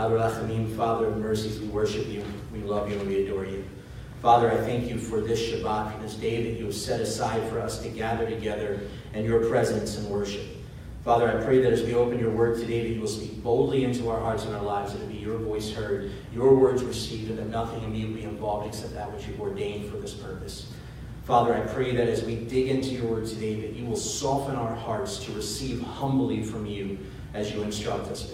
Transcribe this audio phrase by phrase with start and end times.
[0.00, 3.62] Father of mercies, we worship you, we love you, and we adore you.
[4.22, 7.46] Father, I thank you for this Shabbat, for this day that you have set aside
[7.50, 8.80] for us to gather together
[9.12, 10.46] in your presence and worship.
[11.04, 13.84] Father, I pray that as we open your word today, that you will speak boldly
[13.84, 17.28] into our hearts and our lives, that it be your voice heard, your words received,
[17.28, 20.14] and that nothing in me will be involved except that which you've ordained for this
[20.14, 20.72] purpose.
[21.24, 24.56] Father, I pray that as we dig into your word today, that you will soften
[24.56, 26.98] our hearts to receive humbly from you
[27.34, 28.26] as you instruct us.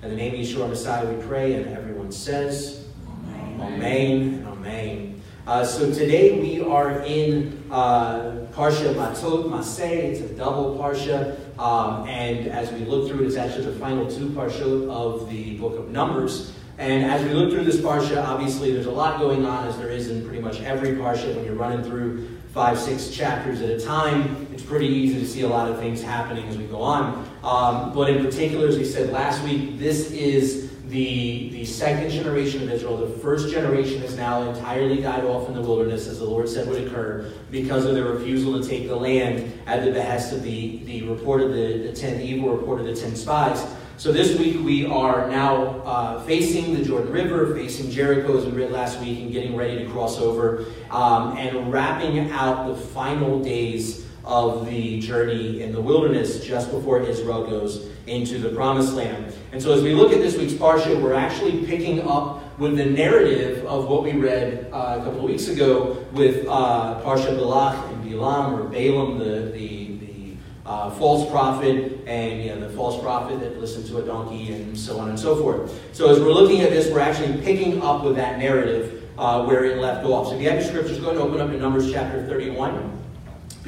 [0.00, 2.86] In the name of Yeshua Messiah, we pray, and everyone says,
[3.20, 5.22] Amen, Amen, Amen.
[5.44, 10.04] Uh, so today we are in uh, Parsha Matot Masei.
[10.04, 11.36] It's a double Parsha.
[11.58, 15.56] Um, and as we look through it, it's actually the final two Parshot of the
[15.56, 16.52] book of Numbers.
[16.78, 19.90] And as we look through this Parsha, obviously there's a lot going on, as there
[19.90, 23.80] is in pretty much every Parsha when you're running through five, six chapters at a
[23.80, 24.46] time.
[24.52, 27.27] It's pretty easy to see a lot of things happening as we go on.
[27.42, 32.62] Um, but in particular, as we said last week, this is the, the second generation
[32.62, 36.24] of Israel, the first generation has now entirely died off in the wilderness, as the
[36.24, 40.32] Lord said would occur, because of their refusal to take the land at the behest
[40.32, 43.66] of the, the report of the, the ten evil report of the ten spies.
[43.98, 48.52] So this week we are now uh, facing the Jordan River, facing Jericho as we
[48.52, 53.42] read last week, and getting ready to cross over, um, and wrapping out the final
[53.42, 59.34] days of the journey in the wilderness just before Israel goes into the promised land.
[59.52, 62.84] And so as we look at this week's Parsha, we're actually picking up with the
[62.84, 67.90] narrative of what we read uh, a couple of weeks ago with uh, Parsha Balak
[67.90, 73.00] and Bilam, or Balaam, the, the, the uh, false prophet, and you know, the false
[73.02, 75.80] prophet that listened to a donkey, and so on and so forth.
[75.94, 79.64] So as we're looking at this, we're actually picking up with that narrative uh, where
[79.64, 80.26] it left off.
[80.28, 82.98] So if you have your scriptures, go ahead and open up in Numbers chapter 31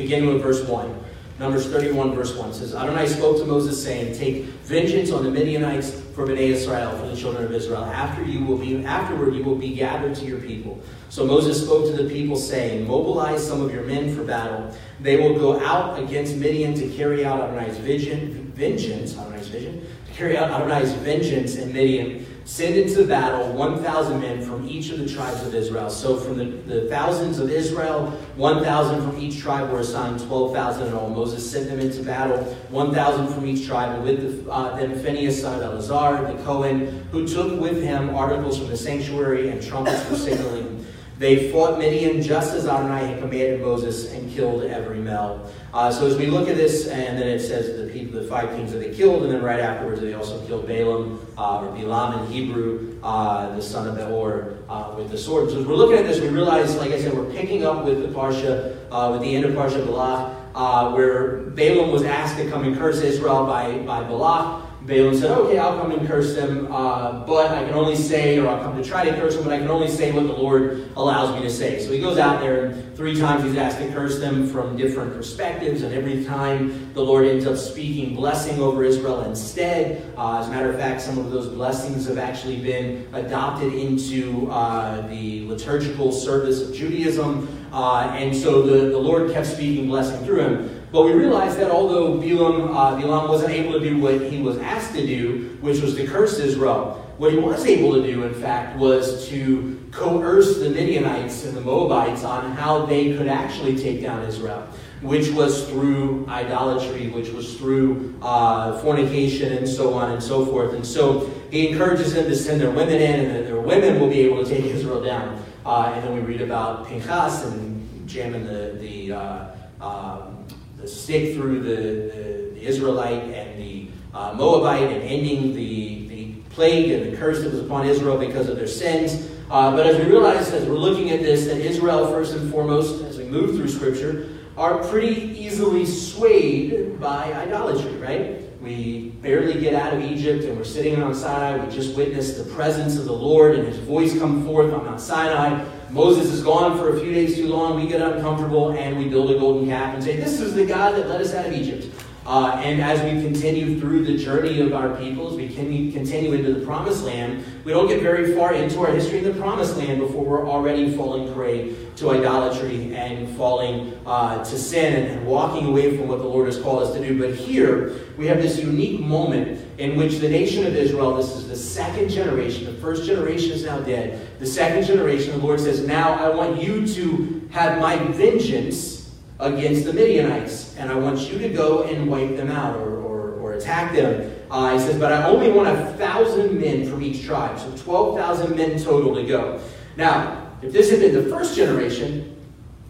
[0.00, 1.04] beginning with verse 1.
[1.38, 5.98] Numbers 31, verse 1 says, Adonai spoke to Moses, saying, Take vengeance on the Midianites
[6.14, 7.84] for Bnei Israel, for the children of Israel.
[7.84, 10.82] After you will be, afterward you will be gathered to your people.
[11.08, 14.76] So Moses spoke to the people, saying, Mobilize some of your men for battle.
[15.00, 20.12] They will go out against Midian to carry out Adonai's vision, vengeance, Adonai's vision, to
[20.12, 25.08] carry out Adonai's vengeance in Midian send into battle 1,000 men from each of the
[25.08, 25.88] tribes of Israel.
[25.88, 30.92] So from the, the thousands of Israel, 1,000 from each tribe were assigned, 12,000 in
[30.92, 31.08] all.
[31.08, 35.40] Moses sent them into battle, 1,000 from each tribe, and with the, uh, them Phinehas
[35.40, 40.02] son of Eleazar, the Cohen, who took with him articles from the sanctuary and trumpets
[40.02, 40.84] for signaling
[41.20, 45.52] they fought Midian just as Adonai had commanded Moses and killed every male.
[45.72, 48.48] Uh, so as we look at this, and then it says the people, the five
[48.56, 52.20] kings that they killed, and then right afterwards they also killed Balaam uh, or Bilam
[52.20, 55.48] in Hebrew, uh, the son of Beor, uh, with the sword.
[55.50, 58.02] So as we're looking at this, we realize, like I said, we're picking up with
[58.02, 62.50] the parsha, uh, with the end of parsha Balak, uh, where Balaam was asked to
[62.50, 64.69] come and curse Israel by by Balak.
[64.90, 68.48] Balaam said, okay, I'll come and curse them, uh, but I can only say, or
[68.48, 70.90] I'll come to try to curse them, but I can only say what the Lord
[70.96, 71.78] allows me to say.
[71.78, 75.14] So he goes out there, and three times he's asked to curse them from different
[75.14, 80.12] perspectives, and every time the Lord ends up speaking blessing over Israel instead.
[80.18, 84.50] Uh, as a matter of fact, some of those blessings have actually been adopted into
[84.50, 90.24] uh, the liturgical service of Judaism, uh, and so the, the Lord kept speaking blessing
[90.24, 90.79] through him.
[90.92, 94.58] But we realize that although Balaam, uh, Balaam wasn't able to do what he was
[94.58, 98.34] asked to do, which was to curse Israel, what he was able to do, in
[98.34, 104.02] fact, was to coerce the Midianites and the Moabites on how they could actually take
[104.02, 104.66] down Israel,
[105.02, 110.72] which was through idolatry, which was through uh, fornication, and so on and so forth.
[110.72, 114.20] And so he encourages them to send their women in, and their women will be
[114.20, 115.44] able to take Israel down.
[115.64, 120.39] Uh, and then we read about Pinchas and jamming the, the uh, um,
[120.80, 126.32] the stick through the, the, the Israelite and the uh, Moabite and ending the, the
[126.50, 129.30] plague and the curse that was upon Israel because of their sins.
[129.50, 133.02] Uh, but as we realize, as we're looking at this, that Israel, first and foremost,
[133.04, 138.60] as we move through Scripture, are pretty easily swayed by idolatry, right?
[138.60, 141.64] We barely get out of Egypt and we're sitting on Sinai.
[141.64, 145.00] We just witnessed the presence of the Lord and his voice come forth on Mount
[145.00, 145.64] Sinai.
[145.92, 147.80] Moses is gone for a few days too long.
[147.80, 150.94] We get uncomfortable and we build a golden calf and say, This is the God
[150.94, 151.92] that led us out of Egypt.
[152.30, 156.54] Uh, and as we continue through the journey of our peoples, we can continue into
[156.54, 157.44] the promised land.
[157.64, 160.96] We don't get very far into our history in the promised land before we're already
[160.96, 166.24] falling prey to idolatry and falling uh, to sin and, walking away from what the
[166.24, 167.18] Lord has called us to do.
[167.18, 171.48] But here, we have this unique moment in which the nation of Israel, this is
[171.48, 174.38] the second generation, the first generation is now dead.
[174.38, 178.99] The second generation, the Lord says, Now I want you to have my vengeance
[179.40, 183.32] against the Midianites, and I want you to go and wipe them out, or, or,
[183.40, 184.30] or attack them.
[184.50, 188.56] Uh, he says, But I only want a thousand men from each tribe, so 12,000
[188.56, 189.60] men total to go.
[189.96, 192.36] Now, if this had been the first generation,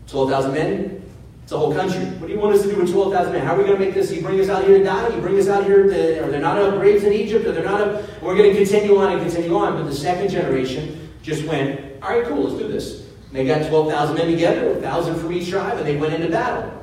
[0.09, 1.03] 12,000 men,
[1.51, 2.05] it's a whole country.
[2.19, 3.45] What do you want us to do with 12,000 men?
[3.45, 4.13] How are we going to make this?
[4.13, 5.09] You bring us out here to die?
[5.09, 7.47] You bring us out here to, are there not enough graves in Egypt?
[7.47, 8.23] Are there not enough?
[8.23, 9.75] We're going to continue on and continue on.
[9.75, 13.10] But the second generation just went, all right, cool, let's do this.
[13.33, 16.77] They got 12,000 men together, 1,000 from each tribe, and they went into battle.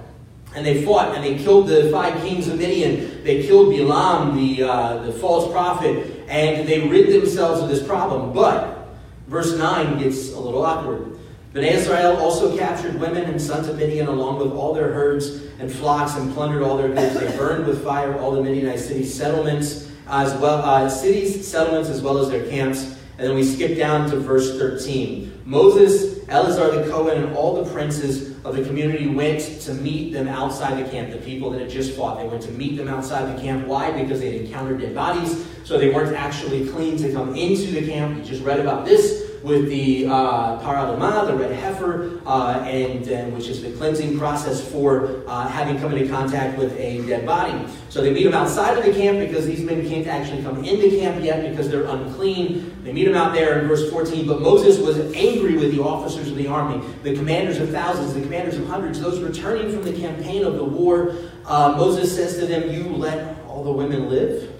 [0.56, 3.24] And they fought and they killed the five kings of Midian.
[3.24, 8.34] They killed Balaam, the, uh, the false prophet, and they rid themselves of this problem.
[8.34, 8.88] But
[9.28, 11.18] verse 9 gets a little awkward.
[11.54, 15.72] But Israel also captured women and sons of Midian along with all their herds and
[15.72, 17.20] flocks and plundered all their goods.
[17.20, 22.02] They burned with fire all the Midianite cities, settlements as well, uh, cities, settlements as
[22.02, 22.98] well as their camps.
[23.18, 25.42] And then we skip down to verse 13.
[25.46, 30.28] Moses, Eleazar the Cohen, and all the princes of the community went to meet them
[30.28, 32.20] outside the camp, the people that had just fought.
[32.20, 33.66] They went to meet them outside the camp.
[33.66, 33.92] Why?
[33.92, 37.88] Because they had encountered dead bodies, so they weren't actually clean to come into the
[37.88, 38.18] camp.
[38.18, 43.48] We just read about this with the uh, the red heifer, uh, and, and, which
[43.48, 47.66] is the cleansing process for uh, having come into contact with a dead body.
[47.90, 50.90] So they meet them outside of the camp because these men can't actually come into
[51.00, 52.84] camp yet because they're unclean.
[52.84, 54.28] They meet them out there in verse 14.
[54.28, 58.22] But Moses was angry with the officers of the army, the commanders of thousands, the
[58.22, 61.16] commanders of hundreds, those returning from the campaign of the war.
[61.46, 64.57] Uh, Moses says to them, You let all the women live?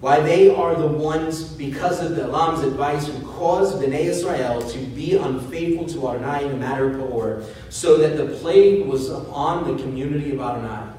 [0.00, 4.78] Why, they are the ones, because of the Balaam's advice, who caused Bnei Israel to
[4.78, 9.66] be unfaithful to Adonai in the matter of Peor, so that the plague was upon
[9.66, 10.92] the community of Adonai.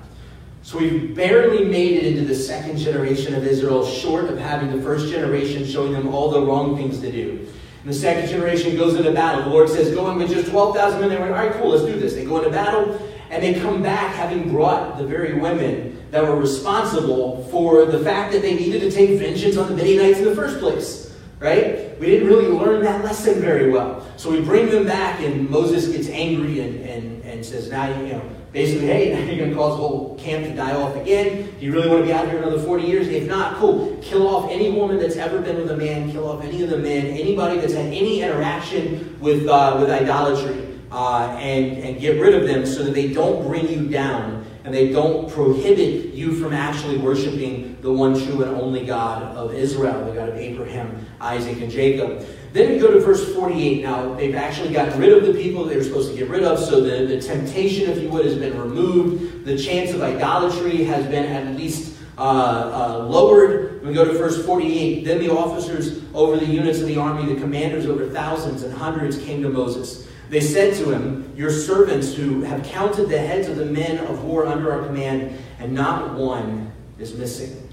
[0.63, 4.83] So we've barely made it into the second generation of Israel, short of having the
[4.83, 7.47] first generation showing them all the wrong things to do.
[7.81, 9.43] And the second generation goes into battle.
[9.43, 11.09] The Lord says, Go in with just 12,000 men.
[11.09, 12.13] They went, All right, cool, let's do this.
[12.15, 12.99] They go into battle,
[13.29, 18.33] and they come back having brought the very women that were responsible for the fact
[18.33, 21.05] that they needed to take vengeance on the Midianites in the first place.
[21.39, 21.97] Right?
[21.99, 24.05] We didn't really learn that lesson very well.
[24.17, 28.13] So we bring them back, and Moses gets angry and, and, and says, Now, you
[28.13, 28.21] know,
[28.51, 31.49] basically, hey, now you're going to cause the whole camp to die off again.
[31.57, 33.07] Do you really want to be out here another 40 years?
[33.07, 33.97] If not, cool.
[34.01, 36.77] Kill off any woman that's ever been with a man, kill off any of the
[36.77, 42.33] men, anybody that's had any interaction with, uh, with idolatry, uh, and, and get rid
[42.33, 46.53] of them so that they don't bring you down and they don't prohibit you from
[46.53, 51.59] actually worshiping the one true and only God of Israel, the God of Abraham, Isaac,
[51.59, 52.23] and Jacob.
[52.53, 53.81] Then we go to verse 48.
[53.81, 56.59] Now, they've actually gotten rid of the people they were supposed to get rid of,
[56.59, 59.43] so the, the temptation, if you would, has been removed.
[59.43, 63.83] The chance of idolatry has been at least uh, uh, lowered.
[63.83, 65.03] We go to verse 48.
[65.03, 69.17] Then the officers over the units of the army, the commanders over thousands and hundreds,
[69.17, 70.07] came to Moses.
[70.29, 74.23] They said to him, Your servants who have counted the heads of the men of
[74.23, 77.67] war under our command, and not one is missing.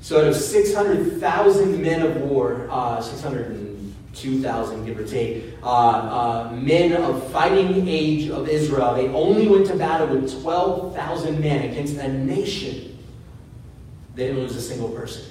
[0.00, 6.92] So out of 600,000 men of war, uh, 602,000 give or take, uh, uh, men
[6.92, 12.08] of fighting age of Israel, they only went to battle with 12,000 men against a
[12.08, 12.98] nation.
[14.14, 15.24] They didn't lose a single person.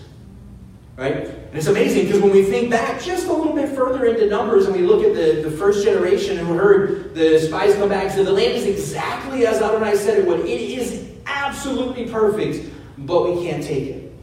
[0.95, 1.25] Right?
[1.25, 4.68] And it's amazing because when we think back just a little bit further into Numbers
[4.68, 8.28] and we look at the, the first generation who heard the spies come back said,
[8.28, 10.42] The land is exactly as Adonai said it would.
[10.42, 14.13] It is absolutely perfect, but we can't take it.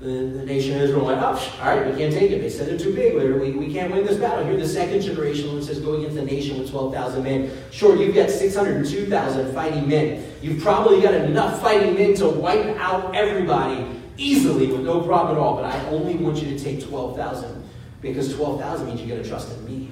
[0.00, 2.42] The, the nation of Israel went, Oh, all right, we can't take it.
[2.42, 3.14] They said they're too big.
[3.14, 4.44] We, we can't win this battle.
[4.44, 7.50] Here, the second generation says, Go against the nation with 12,000 men.
[7.70, 10.30] Sure, you've got 602,000 fighting men.
[10.42, 15.40] You've probably got enough fighting men to wipe out everybody easily with no problem at
[15.40, 17.62] all, but I only want you to take 12,000
[18.00, 19.90] because 12,000 means you got to trust in me.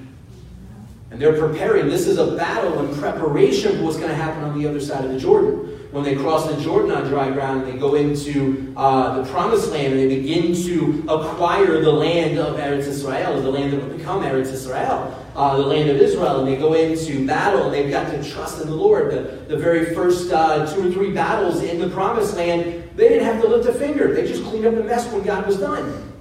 [1.10, 1.88] And they're preparing.
[1.88, 5.04] This is a battle in preparation for what's going to happen on the other side
[5.04, 5.68] of the Jordan.
[5.90, 9.70] When they cross the Jordan on dry ground and they go into uh, the promised
[9.72, 13.98] land and they begin to acquire the land of Eretz Israel, the land that would
[13.98, 17.90] become Eretz Israel, uh, the land of Israel, and they go into battle and they've
[17.90, 19.12] got to trust in the Lord.
[19.12, 23.24] The, the very first uh, two or three battles in the promised land, they didn't
[23.24, 24.14] have to lift a finger.
[24.14, 26.12] They just cleaned up the mess when God was done.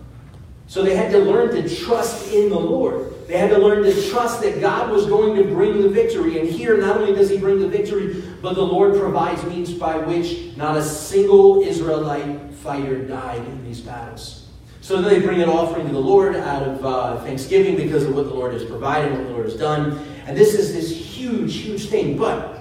[0.67, 3.27] So they had to learn to trust in the Lord.
[3.27, 6.39] They had to learn to trust that God was going to bring the victory.
[6.39, 9.97] And here, not only does He bring the victory, but the Lord provides means by
[9.97, 14.47] which not a single Israelite fighter died in these battles.
[14.79, 18.15] So then they bring an offering to the Lord out of uh, thanksgiving because of
[18.15, 20.03] what the Lord has provided, what the Lord has done.
[20.25, 22.17] And this is this huge, huge thing.
[22.17, 22.60] But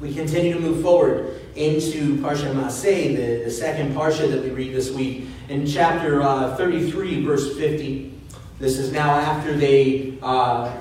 [0.00, 4.74] we continue to move forward into Parsha Masei, the, the second Parsha that we read
[4.74, 8.12] this week, in chapter uh, 33, verse 50.
[8.58, 10.76] This is now after they uh,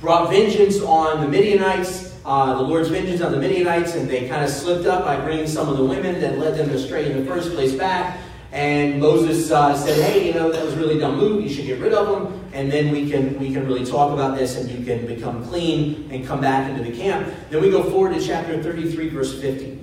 [0.00, 2.16] brought vengeance on the Midianites.
[2.24, 5.46] Uh, the Lord's vengeance on the Midianites, and they kind of slipped up by bringing
[5.46, 8.18] some of the women that led them astray in the first place back.
[8.52, 11.42] And Moses uh, said, "Hey, you know that was really dumb move.
[11.42, 14.36] You should get rid of them, and then we can we can really talk about
[14.36, 17.82] this, and you can become clean and come back into the camp." Then we go
[17.82, 19.78] forward to chapter 33, verse 50.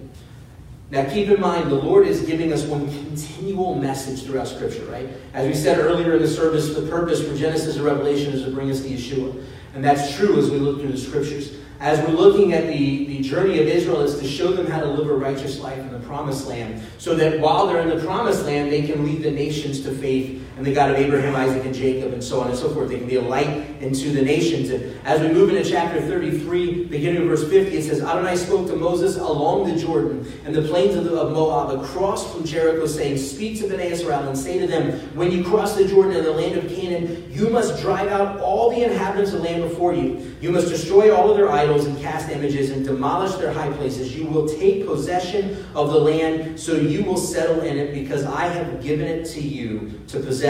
[0.91, 5.09] Now, keep in mind, the Lord is giving us one continual message throughout Scripture, right?
[5.33, 8.51] As we said earlier in the service, the purpose for Genesis and Revelation is to
[8.51, 9.43] bring us to Yeshua.
[9.73, 13.21] And that's true as we look through the Scriptures as we're looking at the, the
[13.21, 15.99] journey of Israel, is to show them how to live a righteous life in the
[15.99, 19.81] promised land, so that while they're in the promised land, they can lead the nations
[19.81, 22.73] to faith and the God of Abraham, Isaac, and Jacob, and so on and so
[22.73, 22.87] forth.
[22.87, 23.47] They can be a light
[23.81, 24.69] into the nations.
[24.69, 28.67] And as we move into chapter 33, beginning of verse 50, it says, Adonai spoke
[28.67, 32.85] to Moses along the Jordan and the plains of, the, of Moab, across from Jericho,
[32.85, 36.25] saying, Speak to Bnei Israel and say to them, When you cross the Jordan and
[36.25, 39.93] the land of Canaan, you must drive out all the inhabitants of the land before
[39.93, 40.35] you.
[40.39, 44.15] You must destroy all of their idols and cast images and demolish their high places.
[44.15, 48.47] You will take possession of the land, so you will settle in it, because I
[48.47, 50.44] have given it to you to possess.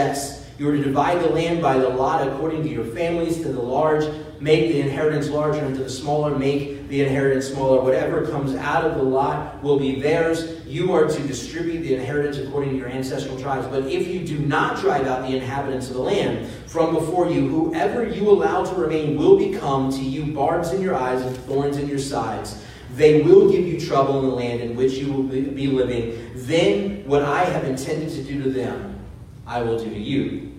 [0.58, 3.60] You are to divide the land by the lot according to your families, to the
[3.60, 4.04] large,
[4.40, 7.82] make the inheritance larger, and to the smaller, make the inheritance smaller.
[7.82, 10.66] Whatever comes out of the lot will be theirs.
[10.66, 13.66] You are to distribute the inheritance according to your ancestral tribes.
[13.68, 17.48] But if you do not drive out the inhabitants of the land from before you,
[17.48, 21.78] whoever you allow to remain will become to you barbs in your eyes and thorns
[21.78, 22.62] in your sides.
[22.94, 26.30] They will give you trouble in the land in which you will be living.
[26.34, 28.95] Then what I have intended to do to them,
[29.46, 30.52] I will do to you.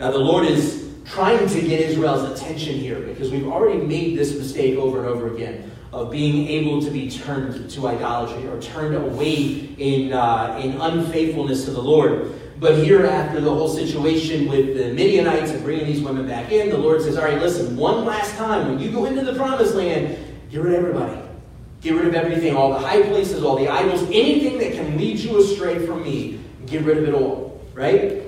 [0.00, 4.36] Now, the Lord is trying to get Israel's attention here because we've already made this
[4.36, 8.94] mistake over and over again of being able to be turned to idolatry or turned
[8.94, 12.32] away in, uh, in unfaithfulness to the Lord.
[12.58, 16.70] But here, after the whole situation with the Midianites and bringing these women back in,
[16.70, 19.74] the Lord says, All right, listen, one last time, when you go into the promised
[19.74, 20.16] land,
[20.50, 21.20] get rid of everybody.
[21.80, 25.18] Get rid of everything, all the high places, all the idols, anything that can lead
[25.18, 26.40] you astray from me.
[26.66, 28.21] Get rid of it all, right?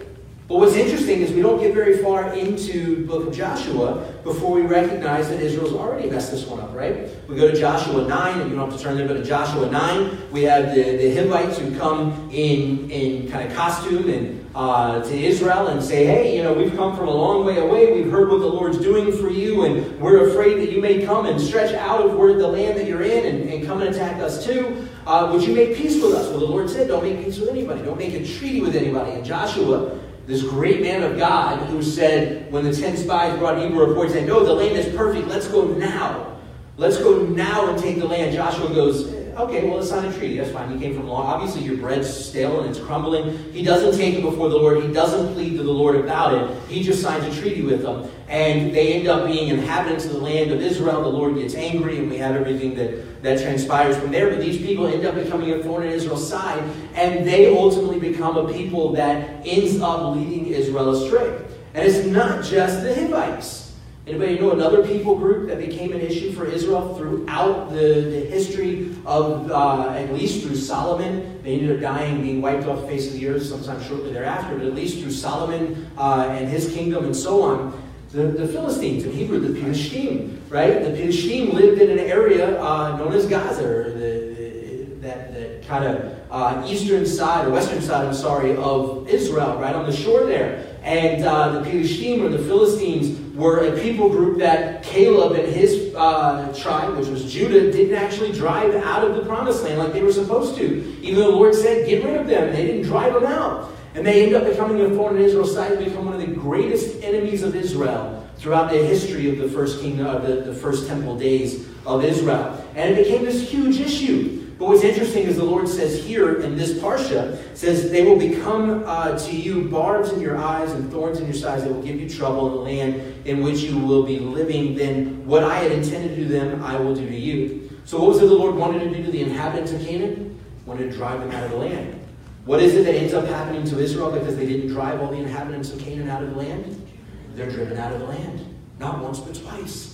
[0.46, 4.52] But what's interesting is we don't get very far into the book of Joshua before
[4.52, 7.08] we recognize that Israel's already messed this one up, right?
[7.28, 9.70] We go to Joshua 9, and you don't have to turn there, but to Joshua
[9.70, 15.02] 9, we have the, the Hivites who come in, in kind of costume and uh,
[15.02, 17.92] to Israel and say, hey, you know, we've come from a long way away.
[17.94, 21.24] We've heard what the Lord's doing for you, and we're afraid that you may come
[21.24, 24.20] and stretch out of where the land that you're in and, and come and attack
[24.22, 24.86] us too.
[25.06, 26.28] Uh, would you make peace with us?
[26.28, 27.82] Well, the Lord said, don't make peace with anybody.
[27.82, 29.12] Don't make a treaty with anybody.
[29.12, 33.86] And Joshua this great man of God who said, when the ten spies brought evil
[33.86, 36.38] reports, saying, No, oh, the land is perfect, let's go now.
[36.76, 38.34] Let's go now and take the land.
[38.34, 40.36] Joshua goes, Okay, well, let's sign a treaty.
[40.36, 40.70] That's fine.
[40.70, 41.26] He came from long.
[41.26, 43.36] Obviously, your bread's stale and it's crumbling.
[43.52, 44.80] He doesn't take it before the Lord.
[44.82, 46.68] He doesn't plead to the Lord about it.
[46.68, 48.08] He just signs a treaty with them.
[48.28, 51.02] And they end up being inhabitants of the land of Israel.
[51.02, 54.30] The Lord gets angry, and we have everything that, that transpires from there.
[54.30, 56.62] But these people end up becoming a thorn in Israel's side,
[56.94, 61.44] and they ultimately become a people that ends up leading Israel astray.
[61.74, 63.63] And it's not just the Hivites.
[64.06, 68.94] Anybody know another people group that became an issue for Israel throughout the, the history
[69.06, 71.42] of, uh, at least through Solomon?
[71.42, 74.58] They ended up dying, being wiped off the face of the earth sometime shortly thereafter,
[74.58, 77.82] but at least through Solomon uh, and his kingdom and so on.
[78.10, 80.84] The, the Philistines, in Hebrew, the Philistine, right?
[80.84, 83.96] The Philistine lived in an area uh, known as Gaza, or the,
[84.36, 89.58] the that, that kind of uh, eastern side, or western side, I'm sorry, of Israel,
[89.58, 90.76] right on the shore there.
[90.82, 95.92] And uh, the Philistine, or the Philistines, were a people group that Caleb and his
[95.94, 100.02] uh, tribe, which was Judah, didn't actually drive out of the promised land like they
[100.02, 100.64] were supposed to.
[101.02, 103.72] Even though the Lord said, get rid of them, they didn't drive them out.
[103.94, 107.42] And they end up becoming a Israel's side and become one of the greatest enemies
[107.42, 111.68] of Israel throughout the history of the first kingdom, of the, the first temple days
[111.86, 112.64] of Israel.
[112.74, 114.43] And it became this huge issue.
[114.58, 118.84] But what's interesting is the Lord says here in this parsha, says, They will become
[118.86, 121.64] uh, to you barbs in your eyes and thorns in your sides.
[121.64, 124.76] They will give you trouble in the land in which you will be living.
[124.76, 127.68] Then what I had intended to them, I will do to you.
[127.84, 130.38] So what was it the Lord wanted to do to the inhabitants of Canaan?
[130.66, 132.00] Wanted to drive them out of the land.
[132.44, 135.16] What is it that ends up happening to Israel because they didn't drive all the
[135.16, 136.88] inhabitants of Canaan out of the land?
[137.34, 138.54] They're driven out of the land.
[138.78, 139.93] Not once, but twice.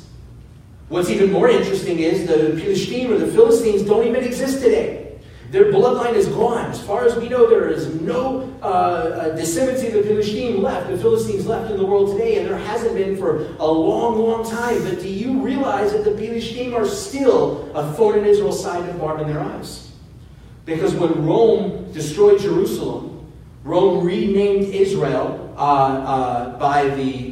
[0.90, 5.20] What's even more interesting is the Philistine or the Philistines don't even exist today.
[5.52, 6.68] Their bloodline is gone.
[6.68, 10.98] As far as we know, there is no uh, uh, of the Philistine left, the
[10.98, 14.82] Philistines left in the world today, and there hasn't been for a long, long time.
[14.82, 18.98] But do you realize that the Philistine are still a thorn in Israel's side and
[18.98, 19.92] barb in their eyes?
[20.64, 23.30] Because when Rome destroyed Jerusalem,
[23.62, 27.29] Rome renamed Israel uh, uh, by the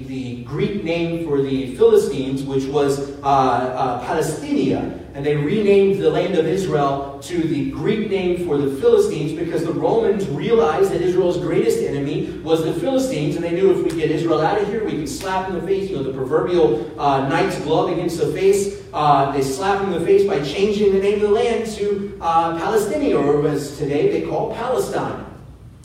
[0.49, 5.05] Greek name for the Philistines, which was uh, uh, Palestinia.
[5.13, 9.63] and they renamed the land of Israel to the Greek name for the Philistines because
[9.65, 14.01] the Romans realized that Israel's greatest enemy was the Philistines, and they knew if we
[14.01, 16.99] get Israel out of here, we can slap in the face, you know, the proverbial
[16.99, 18.83] uh, knight's glove against the face.
[18.95, 22.57] Uh, they slap in the face by changing the name of the land to uh,
[22.57, 25.27] Palestine, or as today they call Palestine.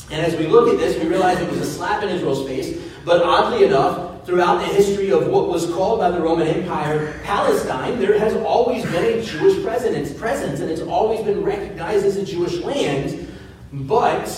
[0.10, 2.80] And as we look at this, we realize it was a slap in Israel's face,
[3.04, 8.00] but oddly enough, throughout the history of what was called by the Roman Empire Palestine,
[8.00, 12.60] there has always been a Jewish presence, and it's always been recognized as a Jewish
[12.62, 13.28] land.
[13.72, 14.30] But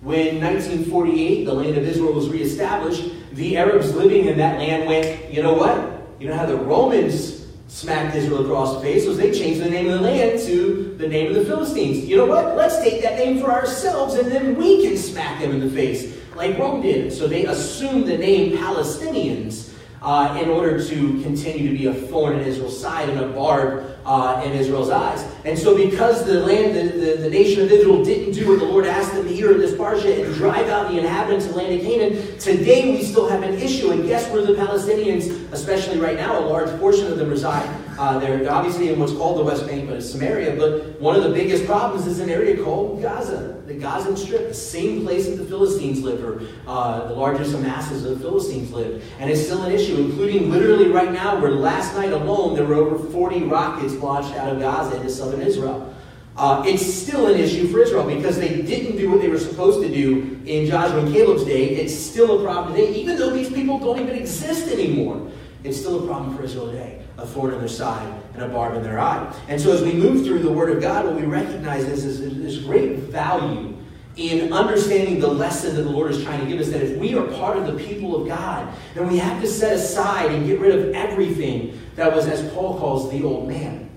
[0.00, 5.32] when 1948 the land of Israel was reestablished, the Arabs living in that land went,
[5.32, 6.02] you know what?
[6.18, 9.88] You know how the Romans smacked Israel across the face was they changed the name
[9.88, 12.06] of the land to the name of the Philistines.
[12.06, 12.56] You know what?
[12.56, 16.16] Let's take that name for ourselves and then we can smack them in the face
[16.36, 17.12] like Rome did.
[17.12, 22.38] So they assumed the name Palestinians uh, in order to continue to be a thorn
[22.38, 25.26] in Israel's side and a barb uh, in Israel's eyes.
[25.44, 28.66] And so, because the land, the, the, the, nation of Israel didn't do what the
[28.66, 31.58] Lord asked them to here in this parsha and drive out the inhabitants of the
[31.58, 33.90] land of Canaan, today we still have an issue.
[33.90, 37.68] And guess where the Palestinians, especially right now, a large portion of them reside?
[37.98, 40.56] Uh, they're obviously in what's called the West Bank, but it's Samaria.
[40.56, 44.54] But one of the biggest problems is an area called Gaza, the Gazan Strip, the
[44.54, 49.02] same place that the Philistines lived, or uh, the largest masses of the Philistines lived.
[49.18, 52.74] And it's still an issue, including literally right now, where last night alone there were
[52.74, 55.94] over 40 rockets launched out of Gaza into southern Israel.
[56.36, 59.80] Uh, it's still an issue for Israel because they didn't do what they were supposed
[59.80, 61.76] to do in Joshua and Caleb's day.
[61.76, 65.30] It's still a problem today, even though these people don't even exist anymore.
[65.64, 68.74] It's still a problem for Israel today a thorn in their side and a barb
[68.74, 69.34] in their eye.
[69.48, 72.20] And so, as we move through the Word of God, what we recognize is, is
[72.20, 73.74] there's great value
[74.16, 77.14] in understanding the lesson that the Lord is trying to give us that if we
[77.14, 80.58] are part of the people of God, then we have to set aside and get
[80.58, 83.90] rid of everything that was, as Paul calls, the old man.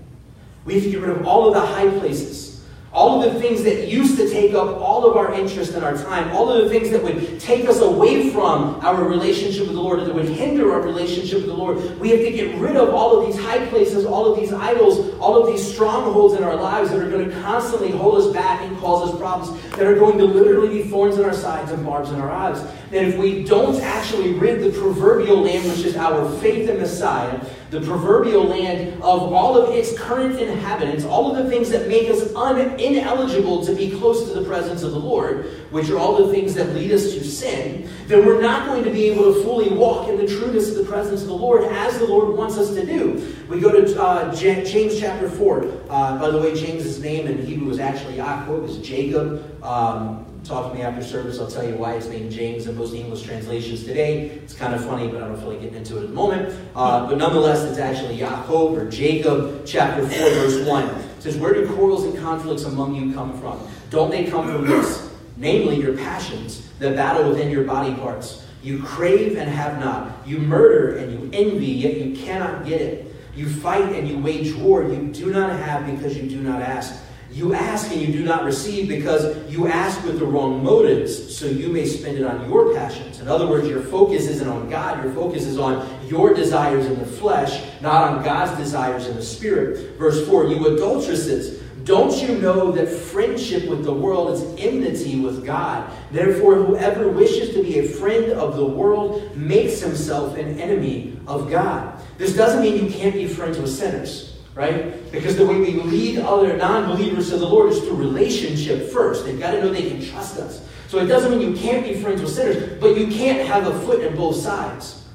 [0.64, 2.49] We have to get rid of all of the high places
[2.92, 5.96] all of the things that used to take up all of our interest and our
[5.96, 9.80] time, all of the things that would take us away from our relationship with the
[9.80, 11.78] Lord, that would hinder our relationship with the Lord.
[12.00, 15.14] We have to get rid of all of these high places, all of these idols,
[15.20, 18.62] all of these strongholds in our lives that are going to constantly hold us back
[18.62, 21.86] and cause us problems, that are going to literally be thorns in our sides and
[21.86, 22.60] barbs in our eyes.
[22.90, 27.40] That if we don't actually rid the proverbial land, which is our faith in Messiah,
[27.70, 32.10] the proverbial land of all of its current inhabitants, all of the things that make
[32.10, 36.26] us un- ineligible to be close to the presence of the Lord, which are all
[36.26, 39.42] the things that lead us to sin, then we're not going to be able to
[39.44, 42.58] fully walk in the trueness of the presence of the Lord as the Lord wants
[42.58, 43.36] us to do.
[43.48, 45.64] We go to uh, James chapter 4.
[45.88, 49.62] Uh, by the way, James's name in Hebrew was actually Yaakov, was Jacob.
[49.62, 51.38] Um, talk to me after service.
[51.38, 54.30] I'll tell you why it's named James in most English translations today.
[54.30, 56.54] It's kind of funny, but I don't feel like getting into it at the moment.
[56.74, 60.84] Uh, but nonetheless, it's actually Yaakov or Jacob, chapter 4, verse 1.
[60.84, 63.60] It says, Where do quarrels and conflicts among you come from?
[63.90, 65.10] Don't they come from this?
[65.36, 68.46] Namely, your passions that battle within your body parts.
[68.62, 70.26] You crave and have not.
[70.26, 73.14] You murder and you envy, yet you cannot get it.
[73.34, 74.82] You fight and you wage war.
[74.82, 77.02] You do not have because you do not ask.
[77.32, 81.46] You ask and you do not receive because you ask with the wrong motives, so
[81.46, 83.20] you may spend it on your passions.
[83.20, 86.98] In other words, your focus isn't on God, your focus is on your desires in
[86.98, 89.96] the flesh, not on God's desires in the spirit.
[89.96, 95.46] Verse 4 You adulteresses, don't you know that friendship with the world is enmity with
[95.46, 95.88] God?
[96.10, 101.48] Therefore, whoever wishes to be a friend of the world makes himself an enemy of
[101.48, 102.02] God.
[102.18, 104.29] This doesn't mean you can't be friends with sinners
[104.60, 105.10] right?
[105.10, 109.24] Because the way we lead other non believers to the Lord is through relationship first.
[109.24, 110.68] They've got to know they can trust us.
[110.88, 113.80] So it doesn't mean you can't be friends with sinners, but you can't have a
[113.80, 115.06] foot in both sides.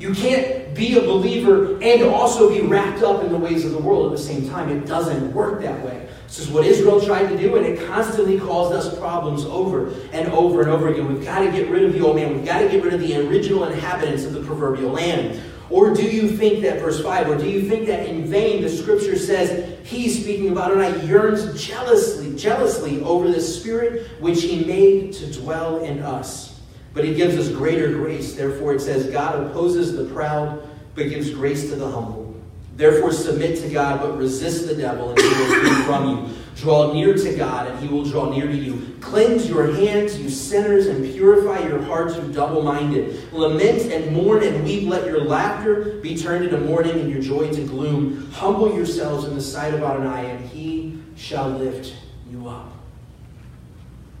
[0.00, 3.78] You can't be a believer and also be wrapped up in the ways of the
[3.78, 4.70] world at the same time.
[4.70, 6.08] It doesn't work that way.
[6.26, 10.28] This is what Israel tried to do, and it constantly caused us problems over and
[10.28, 11.12] over and over again.
[11.12, 12.34] We've got to get rid of the old man.
[12.34, 15.42] We've got to get rid of the original inhabitants of the proverbial land.
[15.70, 18.70] Or do you think that, verse 5, or do you think that in vain the
[18.70, 25.12] scripture says, He, speaking about Adonai, yearns jealously, jealously over the spirit which He made
[25.14, 26.60] to dwell in us?
[26.94, 28.34] But He gives us greater grace.
[28.34, 32.34] Therefore, it says, God opposes the proud, but gives grace to the humble.
[32.76, 36.37] Therefore, submit to God, but resist the devil, and he will flee from you.
[36.58, 38.96] Draw near to God, and he will draw near to you.
[39.00, 43.32] Cleanse your hands, you sinners, and purify your hearts, you double minded.
[43.32, 44.88] Lament and mourn and weep.
[44.88, 48.28] Let your laughter be turned into mourning, and your joy to gloom.
[48.32, 51.94] Humble yourselves in the sight of Adonai, and he shall lift
[52.28, 52.72] you up.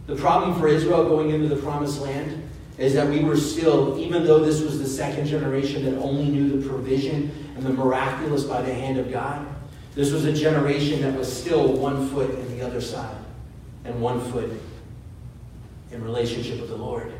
[0.06, 2.48] The problem for Israel going into the promised land
[2.78, 6.60] is that we were still, even though this was the second generation that only knew
[6.60, 9.44] the provision and the miraculous by the hand of God,
[9.98, 13.16] This was a generation that was still one foot in the other side
[13.84, 14.48] and one foot
[15.90, 17.10] in relationship with the Lord.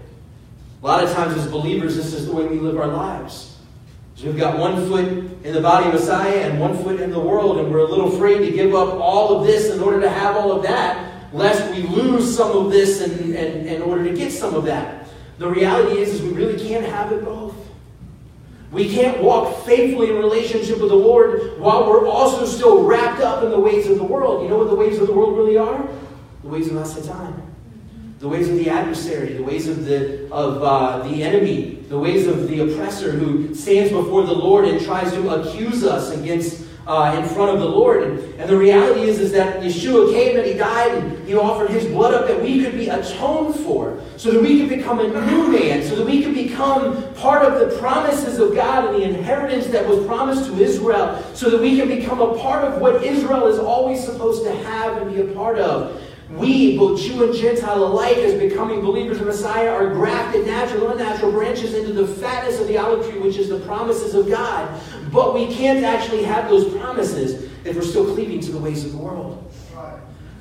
[0.81, 3.59] A lot of times, as believers, this is the way we live our lives.
[4.15, 7.19] So we've got one foot in the body of Messiah and one foot in the
[7.19, 10.09] world, and we're a little afraid to give up all of this in order to
[10.09, 14.15] have all of that, lest we lose some of this in, in, in order to
[14.15, 15.09] get some of that.
[15.39, 17.57] The reality is, is we really can't have it both.
[18.71, 23.43] We can't walk faithfully in relationship with the Lord while we're also still wrapped up
[23.43, 24.43] in the ways of the world.
[24.43, 25.89] You know what the ways of the world really are?
[26.43, 27.49] The ways of Satan
[28.19, 32.27] the ways of the adversary, the ways of the of uh, the enemy, the ways
[32.27, 37.15] of the oppressor who stands before the Lord and tries to accuse us against uh,
[37.17, 38.03] in front of the Lord.
[38.03, 41.71] And, and the reality is, is that Yeshua came and he died and he offered
[41.71, 45.07] his blood up that we could be atoned for, so that we could become a
[45.07, 49.03] new man, so that we could become part of the promises of God and the
[49.03, 53.05] inheritance that was promised to Israel, so that we can become a part of what
[53.05, 56.03] Israel is always supposed to have and be a part of.
[56.31, 61.01] We, both Jew and Gentile alike, as becoming believers in Messiah, are grafted natural and
[61.01, 64.79] unnatural branches into the fatness of the olive tree, which is the promises of God.
[65.13, 68.93] But we can't actually have those promises if we're still cleaving to the ways of
[68.93, 69.45] the world.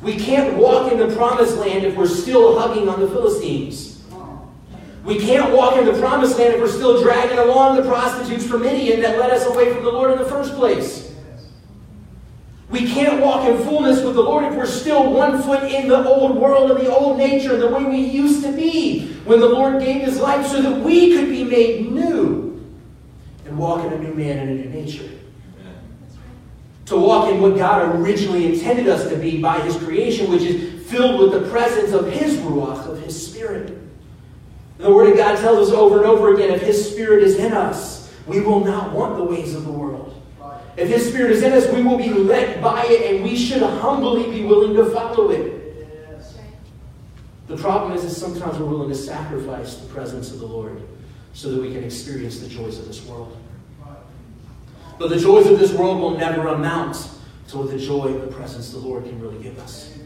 [0.02, 4.04] We can't walk in the promised land if we're still hugging on the Philistines.
[5.04, 8.64] We can't walk in the promised land if we're still dragging along the prostitutes from
[8.64, 11.16] Midian that led us away from the Lord in the first place.
[12.70, 16.06] We can't walk in fullness with the Lord if we're still one foot in the
[16.06, 19.80] old world and the old nature, the way we used to be when the Lord
[19.82, 22.47] gave his life so that we could be made new
[23.58, 25.10] walk in a new man and a new nature.
[26.86, 30.88] To walk in what God originally intended us to be by his creation, which is
[30.90, 33.78] filled with the presence of his Ruach, of his Spirit.
[34.78, 37.52] The Word of God tells us over and over again if his Spirit is in
[37.52, 40.14] us, we will not want the ways of the world.
[40.78, 43.64] If His Spirit is in us, we will be led by it and we should
[43.64, 45.56] humbly be willing to follow it.
[47.48, 50.82] The problem is that sometimes we're willing to sacrifice the presence of the Lord
[51.34, 53.36] so that we can experience the joys of this world.
[54.98, 57.10] But the joys of this world will never amount
[57.50, 59.98] to what the joy of the presence the Lord can really give us.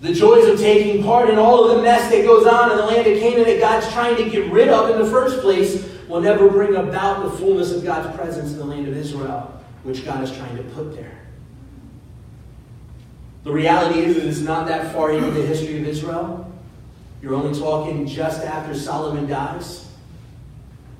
[0.00, 2.86] The joys of taking part in all of the mess that goes on in the
[2.86, 6.20] land of Canaan that God's trying to get rid of in the first place will
[6.20, 10.22] never bring about the fullness of God's presence in the land of Israel, which God
[10.22, 11.18] is trying to put there.
[13.42, 16.50] The reality is it's not that far into the history of Israel.
[17.20, 19.87] You're only talking just after Solomon dies.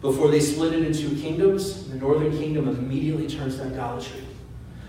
[0.00, 4.22] Before they split it into kingdoms, the northern kingdom immediately turns to idolatry.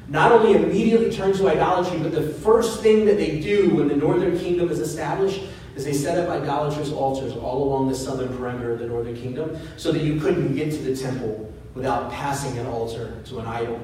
[0.08, 3.96] Not only immediately turns to idolatry, but the first thing that they do when the
[3.96, 5.42] northern kingdom is established
[5.76, 9.58] is they set up idolatrous altars all along the southern perimeter of the northern kingdom
[9.78, 13.80] so that you couldn't get to the temple without passing an altar to an idol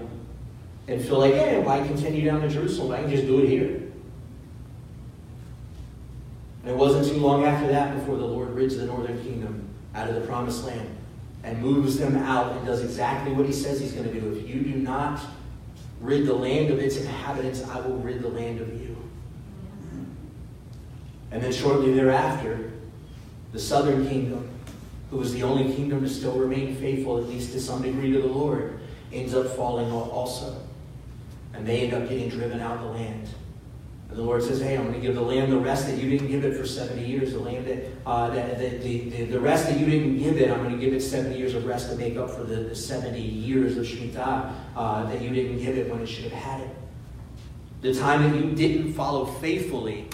[0.88, 2.91] and feel like, hey, why continue down to Jerusalem?
[2.91, 3.81] I can just do it here.
[6.63, 10.09] And it wasn't too long after that before the Lord rids the northern kingdom out
[10.09, 10.94] of the promised land
[11.45, 14.36] and moves them out and does exactly what he says he's going to do.
[14.36, 15.21] If you do not
[16.01, 18.97] rid the land of its inhabitants, I will rid the land of you.
[21.31, 22.71] And then shortly thereafter,
[23.51, 24.49] the southern kingdom,
[25.12, 28.21] who was the only kingdom to still remain faithful, at least to some degree, to
[28.21, 28.79] the Lord,
[29.13, 30.60] ends up falling off also.
[31.53, 33.29] And they end up getting driven out of the land.
[34.15, 36.30] The Lord says, Hey, I'm going to give the land the rest that you didn't
[36.30, 37.34] give it for 70 years.
[37.34, 40.49] The land that, uh, that, that the, the, the rest that you didn't give it,
[40.49, 42.75] I'm going to give it 70 years of rest to make up for the, the
[42.75, 46.62] 70 years of Shemitah uh, that you didn't give it when it should have had
[46.62, 46.75] it.
[47.82, 50.08] The time that you didn't follow faithfully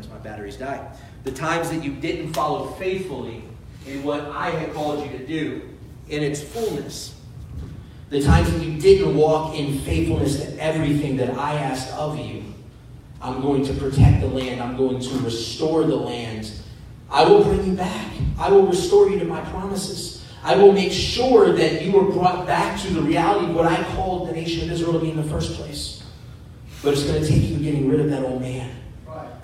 [0.00, 0.92] as my batteries die.
[1.22, 3.44] The times that you didn't follow faithfully
[3.86, 5.68] in what I had called you to do
[6.08, 7.19] in its fullness.
[8.10, 12.44] The times that you didn't walk in faithfulness to everything that I asked of you.
[13.22, 14.60] I'm going to protect the land.
[14.60, 16.50] I'm going to restore the land.
[17.10, 18.12] I will bring you back.
[18.38, 20.24] I will restore you to my promises.
[20.42, 23.82] I will make sure that you are brought back to the reality of what I
[23.94, 26.02] called the nation of Israel to be in the first place.
[26.82, 28.74] But it's going to take you getting rid of that old man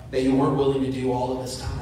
[0.09, 1.76] that you weren't willing to do all of this time.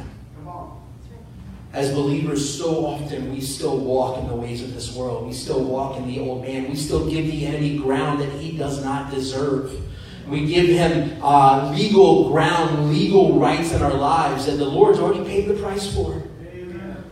[1.75, 5.27] As believers, so often we still walk in the ways of this world.
[5.27, 6.69] We still walk in the old man.
[6.69, 9.77] We still give the enemy ground that he does not deserve.
[10.25, 15.25] We give him uh, legal ground, legal rights in our lives that the Lord's already
[15.25, 16.23] paid the price for.
[16.53, 17.03] Amen.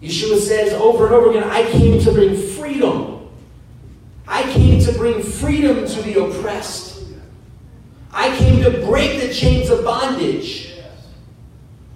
[0.00, 3.28] Yeshua says over and over again, I came to bring freedom.
[4.28, 7.02] I came to bring freedom to the oppressed.
[8.12, 10.71] I came to break the chains of bondage.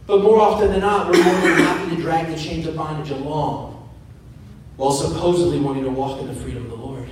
[0.06, 3.10] But more often than not, we're more than happy to drag the chains of bondage
[3.10, 3.72] along
[4.76, 7.08] while supposedly wanting to walk in the freedom of the Lord.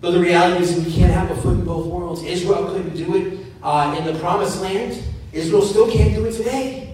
[0.00, 2.22] But the reality is, we can't have a foot in both worlds.
[2.22, 5.00] Israel couldn't do it uh, in the promised land,
[5.32, 6.91] Israel still can't do it today.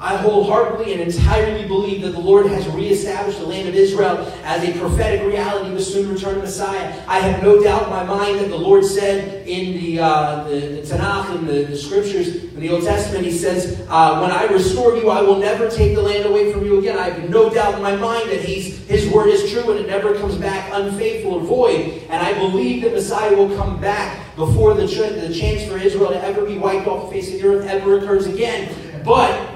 [0.00, 4.68] I wholeheartedly and entirely believe that the Lord has reestablished the land of Israel as
[4.68, 7.00] a prophetic reality with soon return Messiah.
[7.06, 10.58] I have no doubt in my mind that the Lord said in the, uh, the,
[10.58, 14.46] the Tanakh, in the, the, scriptures, in the Old Testament, He says, uh, When I
[14.46, 16.98] restore you, I will never take the land away from you again.
[16.98, 19.86] I have no doubt in my mind that he's, His word is true and it
[19.86, 22.02] never comes back unfaithful or void.
[22.10, 26.20] And I believe that Messiah will come back before the, the chance for Israel to
[26.20, 28.74] ever be wiped off the face of the earth ever occurs again.
[29.04, 29.53] But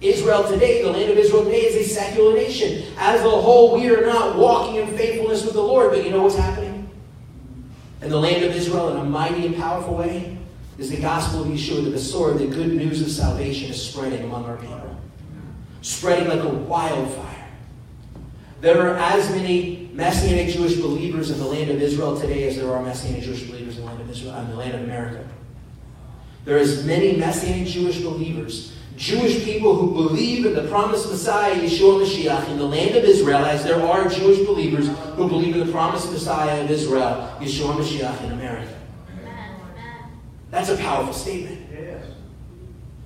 [0.00, 2.84] Israel today, the land of Israel today, is a secular nation.
[2.98, 5.90] As a whole, we are not walking in faithfulness with the Lord.
[5.90, 6.88] But you know what's happening?
[8.00, 10.38] In the land of Israel, in a mighty and powerful way,
[10.78, 14.44] is the gospel of Yeshua, the Besorah, the good news of salvation is spreading among
[14.44, 14.96] our people.
[15.82, 17.48] Spreading like a wildfire.
[18.60, 22.72] There are as many Messianic Jewish believers in the land of Israel today as there
[22.72, 25.28] are Messianic Jewish believers in the land of Israel, in the land of America.
[26.44, 31.54] There are as many Messianic Jewish believers Jewish people who believe in the promised Messiah,
[31.54, 35.64] Yeshua Mashiach, in the land of Israel, as there are Jewish believers who believe in
[35.64, 38.74] the promised Messiah of Israel, Yeshua Mashiach, in America.
[40.50, 41.64] That's a powerful statement.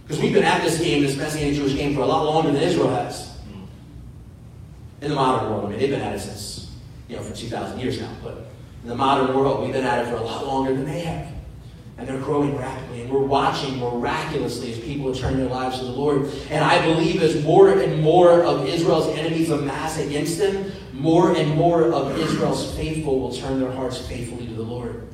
[0.03, 2.63] Because we've been at this game, this Messianic Jewish game, for a lot longer than
[2.63, 3.37] Israel has.
[5.03, 6.71] In the modern world, I mean, they've been at it since,
[7.09, 8.11] you know, for 2,000 years now.
[8.25, 8.47] But
[8.83, 11.32] in the modern world, we've been at it for a lot longer than they have
[12.03, 13.03] and they're growing rapidly.
[13.03, 16.29] And we're watching miraculously as people turn their lives to the Lord.
[16.51, 21.55] And I believe as more and more of Israel's enemies amass against them, more and
[21.55, 25.07] more of Israel's faithful will turn their hearts faithfully to the Lord.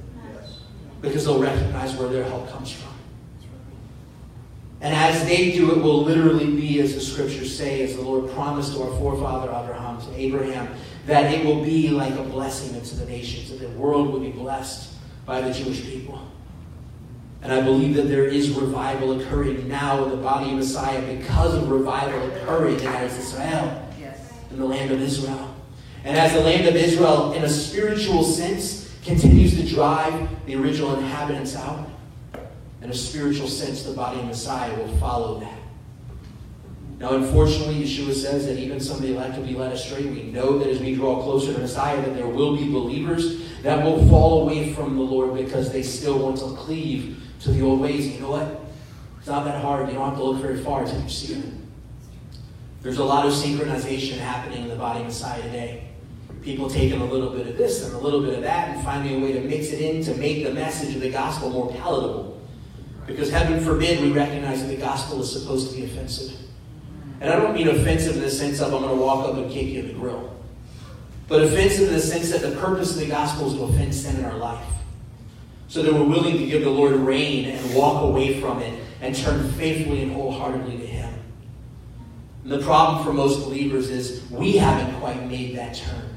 [1.02, 2.94] Because they'll recognize where their help comes from.
[4.80, 8.30] And as they do, it will literally be, as the scriptures say, as the Lord
[8.32, 10.68] promised to our forefather Abraham, to Abraham,
[11.04, 14.30] that it will be like a blessing unto the nations, that the world will be
[14.30, 14.94] blessed
[15.26, 16.22] by the Jewish people.
[17.42, 21.54] And I believe that there is revival occurring now in the body of Messiah because
[21.54, 24.32] of revival occurring in Israel, yes.
[24.50, 25.54] in the land of Israel.
[26.04, 30.96] And as the land of Israel, in a spiritual sense, continues to drive the original
[30.96, 31.88] inhabitants out,
[32.82, 35.58] in a spiritual sense, the body of Messiah will follow that.
[36.98, 40.04] Now, unfortunately, Yeshua says that even some of the elect will be led astray.
[40.04, 43.84] We know that as we draw closer to Messiah, that there will be believers that
[43.84, 47.80] will fall away from the Lord because they still want to cleave to the old
[47.80, 48.06] ways.
[48.06, 48.60] And You know what?
[49.18, 49.88] It's not that hard.
[49.88, 51.44] You don't have to look very far until you see it.
[52.82, 55.88] There's a lot of synchronization happening in the body of Messiah today.
[56.42, 59.20] People taking a little bit of this and a little bit of that and finding
[59.20, 62.40] a way to mix it in to make the message of the gospel more palatable.
[63.06, 66.38] Because heaven forbid we recognize that the gospel is supposed to be offensive.
[67.20, 69.50] And I don't mean offensive in the sense of I'm going to walk up and
[69.50, 70.36] kick you in the grill.
[71.26, 74.16] But offensive in the sense that the purpose of the gospel is to offend sin
[74.16, 74.64] in our life
[75.68, 79.14] so that we're willing to give the Lord reign and walk away from it and
[79.14, 81.14] turn faithfully and wholeheartedly to Him.
[82.42, 86.16] And the problem for most believers is we haven't quite made that turn,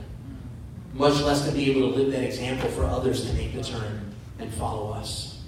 [0.94, 4.14] much less to be able to live that example for others to make the turn
[4.40, 5.42] and follow us.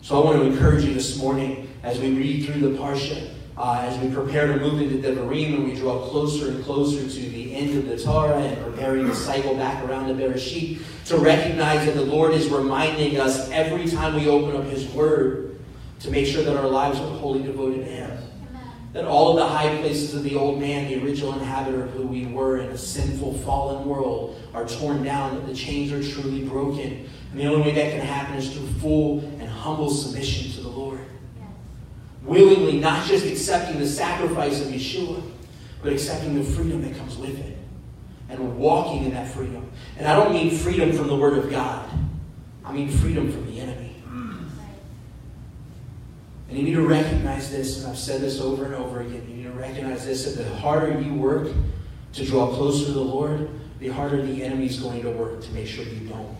[0.00, 3.80] So I want to encourage you this morning as we read through the Parsha uh,
[3.82, 7.54] as we prepare to move into Devarim and we draw closer and closer to the
[7.54, 11.96] end of the Torah and preparing to cycle back around to Bereshit, to recognize that
[11.96, 15.58] the Lord is reminding us every time we open up His Word
[16.00, 18.18] to make sure that our lives are wholly devoted to Him.
[18.92, 22.06] That all of the high places of the old man, the original inhabitor of who
[22.06, 26.44] we were in a sinful, fallen world, are torn down, that the chains are truly
[26.44, 27.08] broken.
[27.32, 30.68] And the only way that can happen is through full and humble submission to the
[30.68, 30.87] Lord
[32.28, 35.22] willingly not just accepting the sacrifice of Yeshua,
[35.82, 37.56] but accepting the freedom that comes with it
[38.28, 39.70] and walking in that freedom.
[39.96, 41.88] And I don't mean freedom from the Word of God,
[42.64, 43.88] I mean freedom from the enemy.
[46.48, 49.26] And you need to recognize this, and I've said this over and over again.
[49.28, 51.48] You need to recognize this that the harder you work
[52.14, 55.52] to draw closer to the Lord, the harder the enemy is going to work to
[55.52, 56.36] make sure you don't.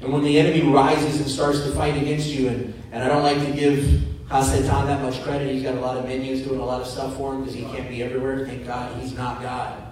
[0.00, 3.22] And when the enemy rises and starts to fight against you, and, and I don't
[3.22, 3.84] like to give
[4.30, 5.52] Hasatan that much credit.
[5.52, 7.64] He's got a lot of minions doing a lot of stuff for him because he
[7.64, 8.46] can't be everywhere.
[8.46, 9.82] Thank God he's not God.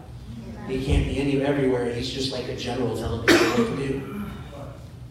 [0.68, 1.92] He can't be any, everywhere.
[1.92, 4.24] He's just like a general telling people what to do.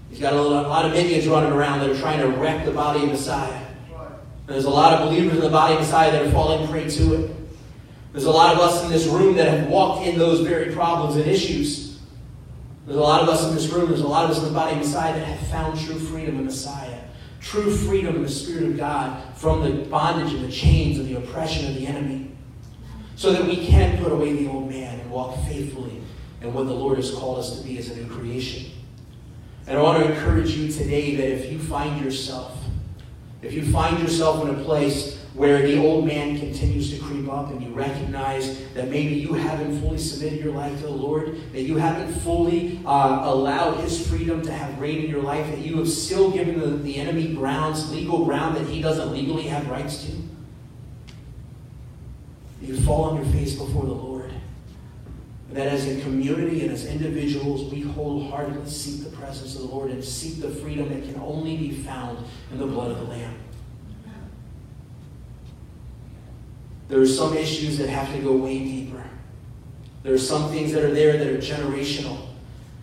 [0.10, 3.04] He's got a, lot of minions running around that are trying to wreck the body
[3.04, 3.66] of Messiah.
[3.92, 6.90] And there's a lot of believers in the body of Messiah that are falling prey
[6.90, 7.36] to it.
[8.14, 11.18] There's a lot of us in this room that have walked in those very problems
[11.18, 11.87] and issues.
[12.88, 14.52] There's a lot of us in this room, there's a lot of us in the
[14.52, 17.02] body of Messiah that have found true freedom in Messiah.
[17.42, 21.18] True freedom in the Spirit of God from the bondage and the chains and the
[21.18, 22.32] oppression of the enemy.
[23.18, 26.02] So that we can put away the old man and walk faithfully
[26.42, 28.72] in what the Lord has called us to be as a new creation.
[29.68, 32.58] And I want to encourage you today that if you find yourself,
[33.42, 37.52] if you find yourself in a place where the old man continues to creep up
[37.52, 41.62] and you recognize that maybe you haven't fully submitted your life to the Lord, that
[41.62, 45.78] you haven't fully uh, allowed His freedom to have reign in your life, that you
[45.78, 50.06] have still given the, the enemy grounds, legal ground that he doesn't legally have rights
[50.06, 50.12] to,
[52.60, 54.32] you fall on your face before the Lord.
[55.52, 59.92] That as a community and as individuals, we wholeheartedly seek the presence of the Lord
[59.92, 63.36] and seek the freedom that can only be found in the blood of the Lamb.
[66.88, 69.04] There are some issues that have to go way deeper.
[70.04, 72.28] There are some things that are there that are generational.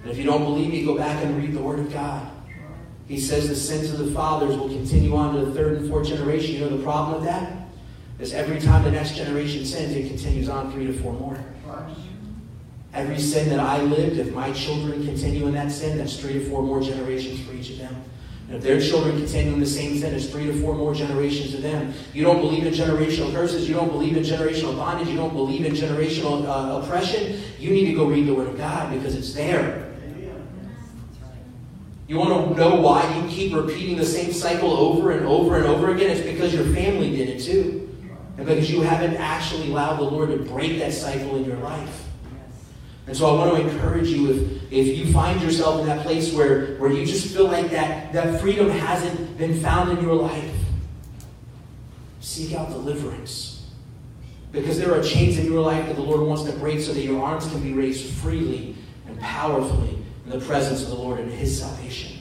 [0.03, 2.31] And if you don't believe me, go back and read the Word of God.
[3.09, 6.09] He says the sins of the fathers will continue on to the third and fourth
[6.09, 6.55] generation.
[6.55, 7.67] You know the problem with that?
[8.19, 11.39] Is every time the next generation sins, it continues on three to four more.
[12.93, 16.49] Every sin that I lived, if my children continue in that sin, that's three to
[16.49, 18.05] four more generations for each of them.
[18.49, 21.55] And if their children continue in the same sin, it's three to four more generations
[21.55, 21.95] of them.
[22.13, 23.67] You don't believe in generational curses.
[23.67, 25.09] You don't believe in generational bondage.
[25.09, 27.41] You don't believe in generational uh, oppression.
[27.59, 29.85] You need to go read the Word of God because it's there.
[32.07, 35.65] You want to know why you keep repeating the same cycle over and over and
[35.65, 36.11] over again?
[36.11, 37.81] It's because your family did it too.
[38.37, 42.05] And because you haven't actually allowed the Lord to break that cycle in your life.
[43.07, 46.33] And so I want to encourage you if, if you find yourself in that place
[46.33, 50.55] where, where you just feel like that, that freedom hasn't been found in your life,
[52.21, 53.67] seek out deliverance.
[54.53, 57.03] Because there are chains in your life that the Lord wants to break so that
[57.03, 61.31] your arms can be raised freely and powerfully in the presence of the Lord and
[61.31, 62.19] His salvation.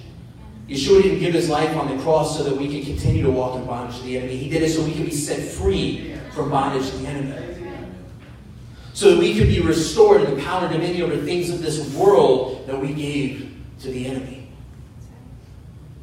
[0.68, 3.58] Yeshua didn't give his life on the cross so that we could continue to walk
[3.58, 4.38] in bondage to the enemy.
[4.38, 7.53] He did it so we could be set free from bondage to the enemy
[8.94, 11.94] so that we could be restored in the power and dominion over things of this
[11.96, 14.48] world that we gave to the enemy.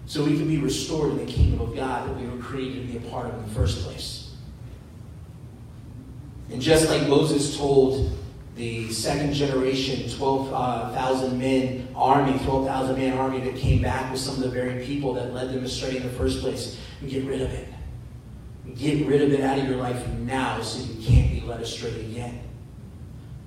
[0.07, 2.99] So we could be restored in the kingdom of God that we were created to
[2.99, 4.33] be a part of in the first place.
[6.51, 8.11] And just like Moses told
[8.57, 14.35] the second generation 12,000 uh, men army, 12,000 man army that came back with some
[14.35, 16.77] of the very people that led them astray in the first place,
[17.07, 17.69] get rid of it.
[18.77, 21.91] Get rid of it out of your life now so you can't be led astray
[22.01, 22.41] again.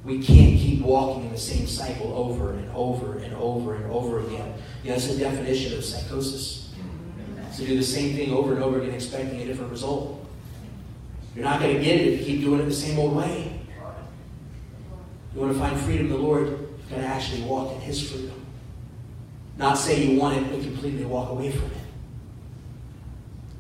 [0.06, 4.20] We can't keep walking in the same cycle over and over and over and over
[4.20, 4.54] again.
[4.84, 6.74] You know, that's the definition of psychosis.
[7.56, 10.28] To do the same thing over and over again, expecting a different result.
[11.36, 13.60] You're not going to get it if you keep doing it the same old way.
[15.34, 18.10] You want to find freedom in the Lord, you've got to actually walk in His
[18.10, 18.46] freedom.
[19.58, 21.78] Not say you want it, but completely walk away from it.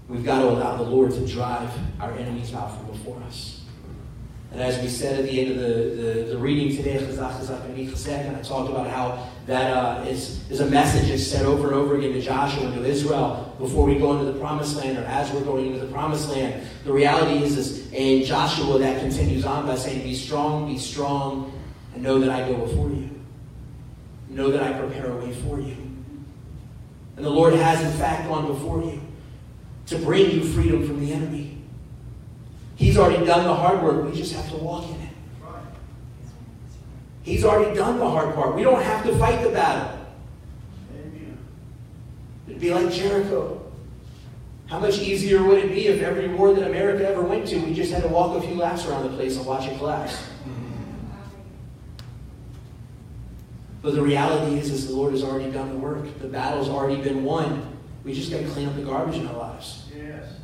[0.09, 3.62] We've got to allow the Lord to drive our enemies out from before us.
[4.53, 8.41] And as we said at the end of the, the, the reading today, and I
[8.43, 12.13] talked about how that uh, is is, a message that's said over and over again
[12.13, 15.43] to Joshua and to Israel before we go into the promised land or as we're
[15.43, 16.67] going into the promised land.
[16.85, 21.51] The reality is, is in Joshua that continues on by saying, Be strong, be strong,
[21.95, 23.09] and know that I go before you.
[24.29, 25.75] Know that I prepare a way for you.
[27.17, 29.01] And the Lord has, in fact, gone before you
[29.87, 31.52] to bring you freedom from the enemy.
[32.75, 34.05] He's already done the hard work.
[34.05, 35.09] We just have to walk in it.
[37.23, 38.55] He's already done the hard part.
[38.55, 39.99] We don't have to fight the battle.
[42.47, 43.59] It'd be like Jericho.
[44.65, 47.73] How much easier would it be if every war that America ever went to, we
[47.73, 50.21] just had to walk a few laps around the place and watch it collapse?
[53.81, 56.19] But the reality is, is the Lord has already done the work.
[56.19, 57.77] The battle's already been won.
[58.03, 59.89] We just got to clean up the garbage in our lives.
[59.95, 60.37] Yes.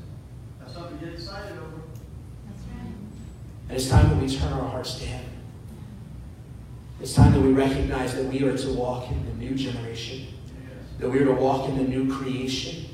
[0.60, 1.79] That's something to get excited over.
[3.70, 5.26] And it's time that we turn our hearts to Him.
[7.02, 10.28] It's time that we recognize that we are to walk in the new generation,
[10.98, 12.86] that we are to walk in the new creation.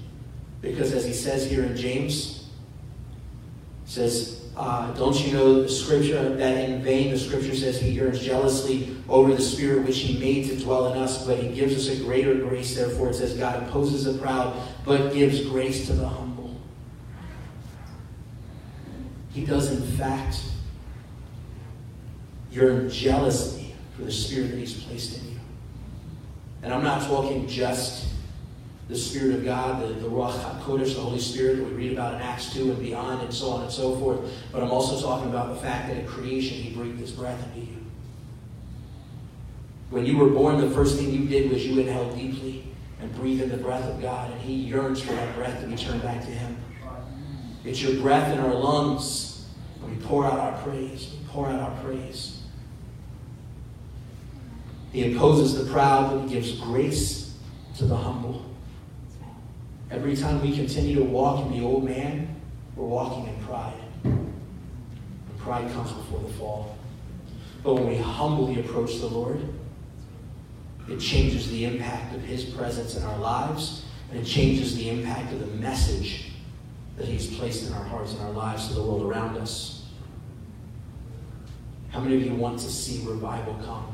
[0.62, 2.50] Because as he says here in James,
[3.86, 8.19] says, uh, don't you know the scripture that in vain the scripture says he yearns
[8.21, 11.90] jealously over the spirit which he made to dwell in us, but he gives us
[11.90, 12.76] a greater grace.
[12.76, 14.56] Therefore, it says God opposes the proud,
[14.86, 16.56] but gives grace to the humble.
[19.32, 20.42] He does, in fact,
[22.56, 25.39] yearn jealously for the spirit that he's placed in you.
[26.63, 28.08] And I'm not talking just
[28.87, 32.15] the Spirit of God, the, the Ruach HaKodesh, the Holy Spirit that we read about
[32.15, 34.19] in Acts 2 and beyond, and so on and so forth.
[34.51, 37.67] But I'm also talking about the fact that in creation, He breathed His breath into
[37.71, 37.77] you.
[39.89, 42.63] When you were born, the first thing you did was you inhaled deeply
[43.01, 45.75] and breathed in the breath of God, and He yearns for that breath to be
[45.75, 46.58] turned back to Him.
[47.63, 49.35] It's your breath in our lungs,
[49.87, 51.15] we pour out our praise.
[51.19, 52.35] We pour out our praise.
[54.96, 57.35] He opposes the proud, but he gives grace
[57.75, 58.46] to the humble.
[59.91, 62.33] Every time we continue to walk in the old man,
[62.77, 63.73] we're walking in pride.
[64.06, 64.33] And
[65.39, 66.77] pride comes before the fall.
[67.62, 69.41] But when we humbly approach the Lord,
[70.87, 75.33] it changes the impact of His presence in our lives, and it changes the impact
[75.33, 76.31] of the message
[76.96, 79.87] that He's placed in our hearts and our lives to the world around us.
[81.89, 83.91] How many of you want to see revival come?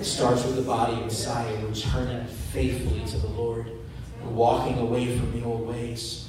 [0.00, 3.70] It starts with the body of Messiah returning faithfully to the Lord
[4.20, 6.28] and walking away from the old ways.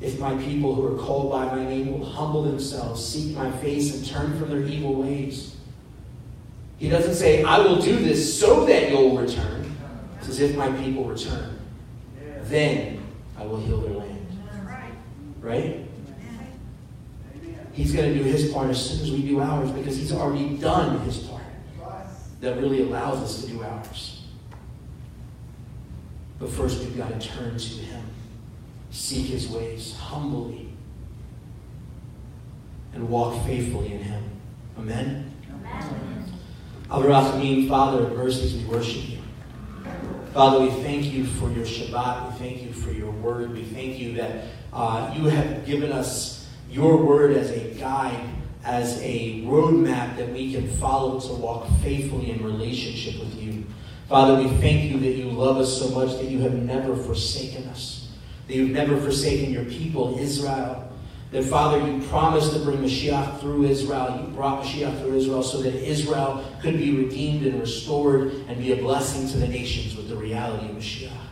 [0.00, 3.94] If my people who are called by my name will humble themselves, seek my face,
[3.94, 5.54] and turn from their evil ways.
[6.78, 9.76] He doesn't say, I will do this so that you'll return.
[10.18, 11.60] It's as if my people return.
[12.42, 13.04] Then
[13.38, 14.26] I will heal their land.
[15.40, 15.81] Right?
[17.72, 20.56] He's going to do his part as soon as we do ours because he's already
[20.58, 21.42] done his part
[22.40, 24.22] that really allows us to do ours.
[26.38, 28.04] But first, we've got to turn to him,
[28.90, 30.72] seek his ways humbly,
[32.94, 34.24] and walk faithfully in him.
[34.76, 35.32] Amen?
[35.50, 36.24] Amen.
[36.90, 39.18] Al Father of mercies, we worship you.
[40.34, 42.32] Father, we thank you for your Shabbat.
[42.32, 43.52] We thank you for your word.
[43.52, 46.41] We thank you that uh, you have given us
[46.72, 48.32] your word as a guide
[48.64, 53.64] as a roadmap that we can follow to walk faithfully in relationship with you.
[54.08, 57.66] Father, we thank you that you love us so much that you have never forsaken
[57.68, 58.10] us,
[58.46, 60.88] that you've never forsaken your people, Israel.
[61.32, 64.20] That, Father, you promised to bring Mashiach through Israel.
[64.20, 68.72] You brought Mashiach through Israel so that Israel could be redeemed and restored and be
[68.72, 71.31] a blessing to the nations with the reality of Mashiach.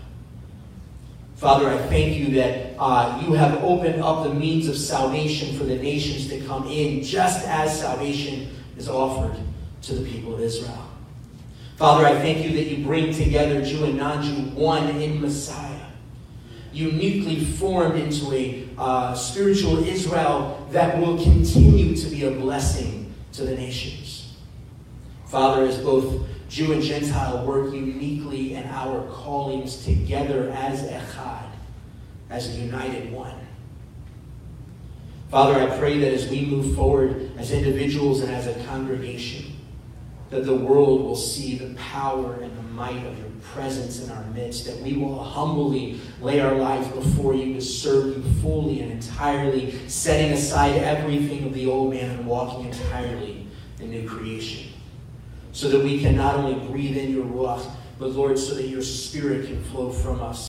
[1.40, 5.64] Father, I thank you that uh, you have opened up the means of salvation for
[5.64, 9.34] the nations to come in, just as salvation is offered
[9.84, 10.86] to the people of Israel.
[11.76, 15.86] Father, I thank you that you bring together Jew and non Jew one in Messiah,
[16.74, 23.46] uniquely formed into a uh, spiritual Israel that will continue to be a blessing to
[23.46, 24.36] the nations.
[25.24, 31.46] Father, as both Jew and Gentile work uniquely in our callings together as Echad,
[32.28, 33.36] as a united one.
[35.30, 39.58] Father, I pray that as we move forward as individuals and as a congregation,
[40.30, 44.24] that the world will see the power and the might of your presence in our
[44.24, 48.90] midst, that we will humbly lay our lives before you to serve you fully and
[48.90, 53.46] entirely, setting aside everything of the old man and walking entirely
[53.78, 54.69] in new creation
[55.52, 58.82] so that we can not only breathe in your ruach, but Lord, so that your
[58.82, 60.38] spirit can flow from us